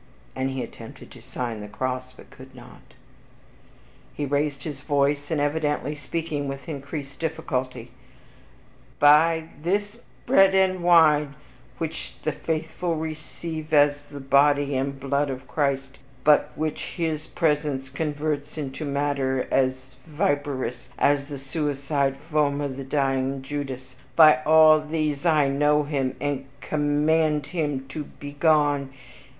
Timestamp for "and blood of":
14.75-15.47